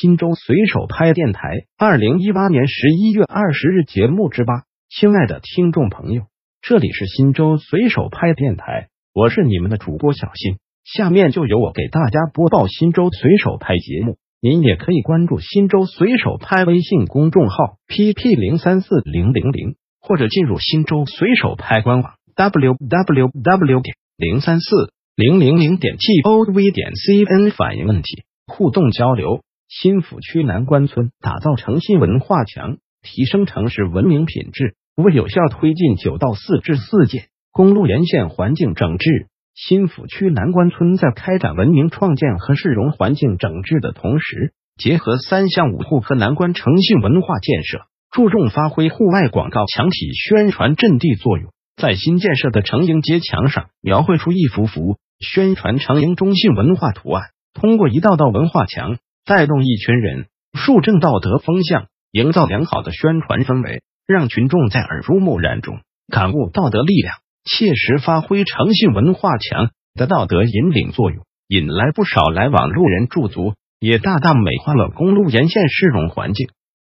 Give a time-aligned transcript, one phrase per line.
[0.00, 6.22] 新州随手拍电台，二零一八年十一月二十日节目之八，亲爱的听众朋友，
[6.62, 14.16] 这里是新州随手拍电台，我是你们的主播小新，下面就由我给大家播报新州随手拍节目。
[14.40, 29.42] 您也可以关注新州随手拍微信公众号 pp 零三四零零零，或者进入新州随手拍官网 www 点零三四零零零点 gov 点 cn 反映问题，互动交流。
[29.70, 57.22] 新抚区南关村打造诚信文化墙，提升城市文明品质，为有效推进九到四至四届公路沿线环境整治，新抚区南关村在开展文明创建和市容环境整治的同时，结合三项五户和南关诚信文化建设，注重发挥户外广告墙体宣传阵地作用，在新建设的城营街墙上描绘出一幅幅宣传城营中信文化图案，
[57.54, 58.98] 通过一道道文化墙。
[59.30, 76.48] 带动一群人树正道德风向，营造良好的宣传氛围，让群众在耳濡目染中感悟道德力量，切实发挥诚信文化墙的道德引领作用，引来不少来往路人驻足，也大大美化了公路沿线市容环境。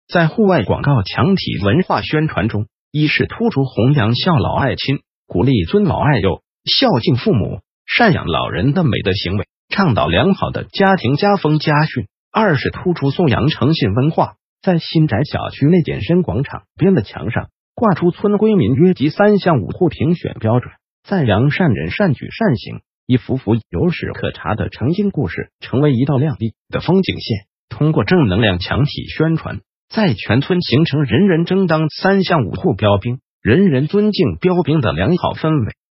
[0.09, 7.61] 在户外广告墙体文化宣传中，一是突出弘扬孝老爱亲、鼓励尊老爱幼、孝敬父母、
[7.97, 12.09] 赡养老人的美德行为，倡导良好的家庭家风家训。
[12.37, 17.47] 二是突出颂扬诚信文化，在新宅小区内健身广场边的墙上
[17.77, 20.73] 挂出村规民约及三项五户评选标准，
[21.05, 27.47] 赞扬善人善举善行，一幅幅有史可查的诚信故事，成为一道亮丽的风景线。
[27.69, 35.73] 通过正能量墙体宣传，在全村形成人人争当三项五户标兵、人人尊敬标兵的良好氛围，